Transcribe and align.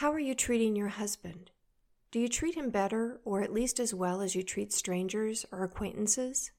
How 0.00 0.12
are 0.12 0.18
you 0.18 0.34
treating 0.34 0.76
your 0.76 0.88
husband? 0.88 1.50
Do 2.10 2.20
you 2.20 2.28
treat 2.28 2.54
him 2.54 2.68
better 2.68 3.18
or 3.24 3.40
at 3.40 3.50
least 3.50 3.80
as 3.80 3.94
well 3.94 4.20
as 4.20 4.34
you 4.34 4.42
treat 4.42 4.70
strangers 4.70 5.46
or 5.50 5.64
acquaintances? 5.64 6.50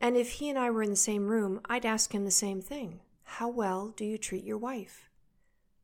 And 0.00 0.16
if 0.16 0.30
he 0.30 0.48
and 0.48 0.58
I 0.58 0.68
were 0.70 0.82
in 0.82 0.90
the 0.90 0.96
same 0.96 1.28
room, 1.28 1.60
I'd 1.66 1.86
ask 1.86 2.12
him 2.12 2.24
the 2.24 2.32
same 2.32 2.60
thing. 2.60 3.02
How 3.22 3.48
well 3.48 3.94
do 3.96 4.04
you 4.04 4.18
treat 4.18 4.42
your 4.42 4.58
wife? 4.58 5.08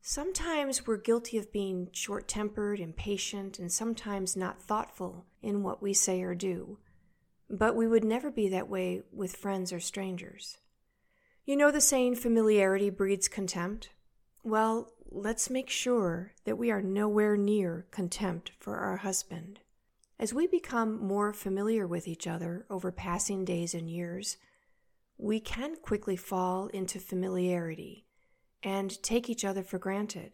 Sometimes 0.03 0.89
we're 0.89 0.97
guilty 0.97 1.39
of 1.39 1.53
being 1.53 1.89
short 1.93 2.27
tempered, 2.27 2.81
impatient, 2.81 3.61
and 3.61 3.71
sometimes 3.71 4.37
not 4.37 4.61
thoughtful 4.61 5.27
in 5.41 5.63
what 5.63 5.81
we 5.81 5.95
say 5.95 6.21
or 6.21 6.35
do. 6.35 6.79
But 7.49 7.77
we 7.77 7.87
would 7.87 8.03
never 8.03 8.33
be 8.33 8.49
that 8.49 8.69
way 8.69 9.03
with 9.13 9.37
friends 9.37 9.73
or 9.73 9.79
strangers. 9.79 10.59
You 11.45 11.55
know 11.55 11.71
the 11.71 11.81
saying, 11.81 12.17
familiarity 12.17 12.91
breeds 12.91 13.29
contempt? 13.29 13.91
Well, 14.43 14.91
let's 15.15 15.49
make 15.49 15.71
sure 15.71 16.33
that 16.45 16.59
we 16.59 16.73
are 16.73 16.83
nowhere 16.83 17.37
near 17.37 17.87
contempt 17.93 18.51
for 18.59 18.79
our 18.79 18.97
husband. 18.97 19.61
As 20.19 20.35
we 20.35 20.49
become 20.49 20.99
more 20.99 21.33
familiar 21.33 21.87
with 21.87 22.09
each 22.09 22.27
other 22.27 22.67
over 22.69 22.91
passing 22.91 23.45
days 23.45 23.75
and 23.75 23.89
years, 23.89 24.37
we 25.17 25.39
can 25.39 25.77
quickly 25.77 26.17
fall 26.17 26.67
into 26.69 26.99
familiarity 26.99 28.07
and 28.65 29.01
take 29.05 29.31
each 29.31 29.45
other 29.45 29.63
for 29.63 29.79
granted. 29.79 30.33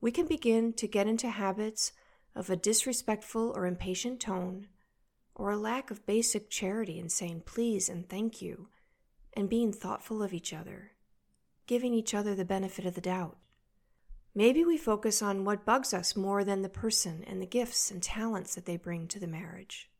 We 0.00 0.10
can 0.10 0.26
begin 0.26 0.72
to 0.74 0.88
get 0.88 1.06
into 1.06 1.28
habits 1.28 1.92
of 2.34 2.48
a 2.48 2.56
disrespectful 2.56 3.52
or 3.54 3.66
impatient 3.66 4.20
tone, 4.20 4.68
or 5.34 5.50
a 5.50 5.58
lack 5.58 5.90
of 5.90 6.06
basic 6.06 6.48
charity 6.48 6.98
in 6.98 7.10
saying 7.10 7.42
please 7.44 7.90
and 7.90 8.08
thank 8.08 8.40
you, 8.40 8.68
and 9.34 9.50
being 9.50 9.72
thoughtful 9.72 10.22
of 10.22 10.32
each 10.32 10.54
other, 10.54 10.92
giving 11.66 11.92
each 11.92 12.14
other 12.14 12.34
the 12.34 12.44
benefit 12.44 12.86
of 12.86 12.94
the 12.94 13.00
doubt. 13.02 13.36
Maybe 14.38 14.64
we 14.64 14.76
focus 14.76 15.20
on 15.20 15.44
what 15.44 15.64
bugs 15.64 15.92
us 15.92 16.14
more 16.14 16.44
than 16.44 16.62
the 16.62 16.68
person 16.68 17.24
and 17.26 17.42
the 17.42 17.46
gifts 17.46 17.90
and 17.90 18.00
talents 18.00 18.54
that 18.54 18.66
they 18.66 18.76
bring 18.76 19.08
to 19.08 19.18
the 19.18 19.26
marriage. 19.26 19.90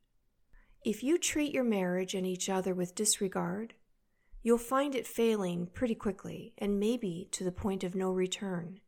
If 0.85 1.03
you 1.03 1.19
treat 1.19 1.53
your 1.53 1.65
marriage 1.65 2.15
and 2.15 2.25
each 2.25 2.49
other 2.49 2.73
with 2.73 2.95
disregard, 2.95 3.75
you'll 4.45 4.57
find 4.57 4.95
it 4.95 5.09
failing 5.09 5.67
pretty 5.67 5.97
quickly 5.97 6.53
and 6.57 6.79
maybe 6.79 7.27
to 7.33 7.43
the 7.43 7.51
point 7.51 7.83
of 7.83 7.97
no 7.97 8.13
return. 8.13 8.79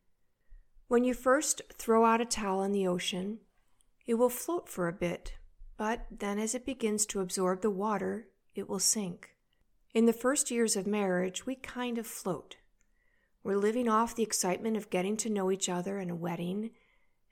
When 0.86 1.02
you 1.02 1.14
first 1.14 1.62
throw 1.72 2.04
out 2.04 2.20
a 2.20 2.26
towel 2.26 2.62
in 2.62 2.70
the 2.70 2.86
ocean, 2.86 3.40
it 4.06 4.14
will 4.14 4.30
float 4.30 4.68
for 4.68 4.86
a 4.86 4.92
bit, 4.92 5.34
but 5.76 6.06
then 6.16 6.38
as 6.38 6.54
it 6.54 6.64
begins 6.64 7.04
to 7.06 7.18
absorb 7.18 7.62
the 7.62 7.70
water, 7.70 8.28
it 8.54 8.68
will 8.68 8.78
sink. 8.78 9.30
In 9.94 10.06
the 10.06 10.12
first 10.12 10.52
years 10.52 10.76
of 10.76 10.86
marriage, 10.86 11.44
we 11.44 11.56
kind 11.56 11.98
of 11.98 12.06
float. 12.06 12.54
We're 13.42 13.56
living 13.56 13.88
off 13.88 14.14
the 14.14 14.22
excitement 14.22 14.76
of 14.76 14.90
getting 14.90 15.16
to 15.18 15.30
know 15.30 15.50
each 15.50 15.68
other 15.68 15.98
in 15.98 16.10
a 16.10 16.14
wedding, 16.14 16.70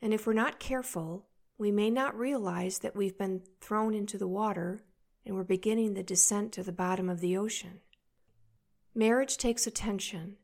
and 0.00 0.14
if 0.14 0.26
we're 0.26 0.32
not 0.32 0.58
careful, 0.58 1.26
we 1.58 1.70
may 1.70 1.90
not 1.90 2.18
realize 2.18 2.78
that 2.78 2.96
we've 2.96 3.18
been 3.18 3.42
thrown 3.60 3.94
into 3.94 4.16
the 4.16 4.28
water 4.28 4.84
and 5.26 5.34
we're 5.34 5.44
beginning 5.44 5.92
the 5.92 6.02
descent 6.02 6.52
to 6.52 6.62
the 6.62 6.72
bottom 6.72 7.10
of 7.10 7.20
the 7.20 7.36
ocean. 7.36 7.80
Marriage 8.94 9.36
takes 9.36 9.66
attention. 9.66 10.36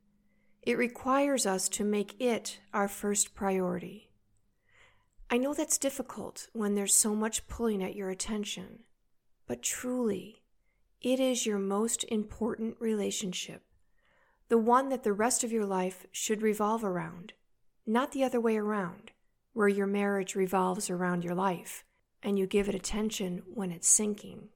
It 0.62 0.76
requires 0.76 1.46
us 1.46 1.68
to 1.70 1.84
make 1.84 2.20
it 2.20 2.60
our 2.74 2.88
first 2.88 3.34
priority. 3.34 4.10
I 5.30 5.38
know 5.38 5.54
that's 5.54 5.78
difficult 5.78 6.48
when 6.52 6.74
there's 6.74 6.94
so 6.94 7.14
much 7.14 7.48
pulling 7.48 7.82
at 7.82 7.96
your 7.96 8.10
attention, 8.10 8.80
but 9.46 9.62
truly, 9.62 10.42
it 11.00 11.20
is 11.20 11.46
your 11.46 11.58
most 11.58 12.04
important 12.08 12.76
relationship 12.80 13.62
the 14.54 14.58
one 14.58 14.88
that 14.88 15.02
the 15.02 15.12
rest 15.12 15.42
of 15.42 15.50
your 15.50 15.66
life 15.66 16.06
should 16.12 16.40
revolve 16.40 16.84
around, 16.84 17.32
not 17.88 18.12
the 18.12 18.22
other 18.22 18.40
way 18.40 18.56
around, 18.56 19.10
where 19.52 19.66
your 19.66 19.84
marriage 19.84 20.36
revolves 20.36 20.88
around 20.88 21.24
your 21.24 21.34
life 21.34 21.82
and 22.22 22.38
you 22.38 22.46
give 22.46 22.68
it 22.68 22.74
attention 22.76 23.42
when 23.52 23.72
it's 23.72 23.88
sinking. 23.88 24.50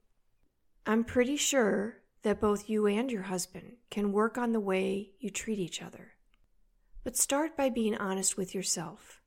I'm 0.87 1.03
pretty 1.03 1.37
sure 1.37 1.97
that 2.23 2.41
both 2.41 2.71
you 2.71 2.87
and 2.87 3.11
your 3.11 3.23
husband 3.23 3.73
can 3.91 4.13
work 4.13 4.39
on 4.39 4.53
the 4.53 4.61
way 4.61 5.15
you 5.19 5.31
treat 5.31 5.59
each 5.59 5.83
other. 5.83 6.13
But 7.03 7.17
start 7.17 7.57
by 7.57 7.69
being 7.69 7.97
honest 7.97 8.37
with 8.37 8.55
yourself. 8.55 9.21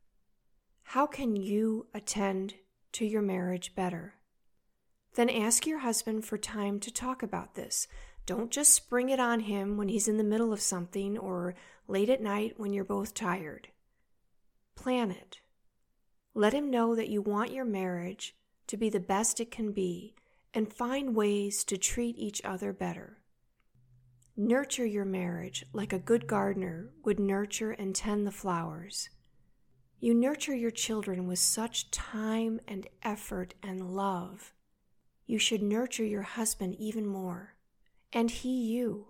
How 0.84 1.06
can 1.06 1.36
you 1.36 1.88
attend 1.94 2.54
to 2.94 3.06
your 3.06 3.22
marriage 3.22 3.76
better? 3.76 4.14
Then 5.16 5.30
ask 5.30 5.68
your 5.68 5.80
husband 5.80 6.24
for 6.24 6.38
time 6.38 6.80
to 6.80 6.94
talk 6.94 7.22
about 7.22 7.56
this 7.56 7.90
don't 8.26 8.52
just 8.52 8.74
spring 8.74 9.10
it 9.10 9.20
on 9.20 9.42
him 9.42 9.78
when 9.78 9.90
he's 9.90 10.08
in 10.08 10.18
the 10.18 10.24
middle 10.24 10.54
of 10.54 10.62
something 10.62 11.18
or 11.18 11.56
late 11.88 12.10
at 12.10 12.22
night 12.22 12.54
when 12.58 12.74
you're 12.74 12.84
both 12.84 13.14
tired. 13.14 13.70
Plan 14.76 15.12
it. 15.12 15.40
Let 16.34 16.54
him 16.54 16.70
know 16.70 16.96
that 16.96 17.10
you 17.10 17.22
want 17.22 17.52
your 17.52 17.66
marriage 17.66 18.36
to 18.68 18.78
be 18.78 18.90
the 18.90 19.00
best 19.00 19.40
it 19.40 19.52
can 19.52 19.72
be 19.72 20.16
and 20.54 20.72
find 20.72 21.16
ways 21.16 21.64
to 21.66 21.78
treat 21.78 22.18
each 22.18 22.42
other 22.46 22.72
better. 22.72 23.18
Nurture 24.38 24.86
your 24.86 25.06
marriage 25.06 25.66
like 25.74 25.92
a 25.92 26.00
good 26.00 26.26
gardener 26.26 26.92
would 27.04 27.20
nurture 27.20 27.72
and 27.72 27.94
tend 27.94 28.26
the 28.26 28.32
flowers. 28.32 29.10
You 30.00 30.14
nurture 30.14 30.56
your 30.56 30.72
children 30.72 31.28
with 31.28 31.40
such 31.40 31.92
time 31.92 32.60
and 32.68 32.88
effort 33.04 33.54
and 33.62 33.94
love. 33.94 34.54
You 35.28 35.38
should 35.38 35.62
nurture 35.62 36.06
your 36.06 36.24
husband 36.24 36.76
even 36.80 37.06
more 37.06 37.56
and 38.14 38.32
he 38.32 38.50
you. 38.50 39.08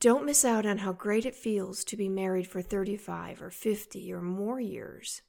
Don't 0.00 0.26
miss 0.26 0.44
out 0.44 0.66
on 0.66 0.78
how 0.78 0.92
great 0.92 1.24
it 1.24 1.34
feels 1.34 1.84
to 1.84 1.96
be 1.96 2.08
married 2.08 2.46
for 2.46 2.60
35 2.60 3.40
or 3.40 3.50
50 3.50 4.12
or 4.12 4.20
more 4.20 4.60
years. 4.60 5.22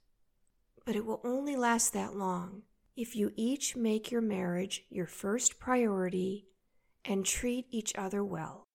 But 0.86 0.96
it 0.96 1.06
will 1.06 1.22
only 1.24 1.56
last 1.56 1.94
that 1.94 2.16
long 2.16 2.64
if 2.96 3.16
you 3.16 3.32
each 3.36 3.76
make 3.76 4.12
your 4.12 4.22
marriage 4.22 4.84
your 4.90 5.08
first 5.08 5.60
priority 5.60 6.48
and 7.04 7.26
treat 7.26 7.68
each 7.72 7.94
other 7.96 8.24
well. 8.24 8.68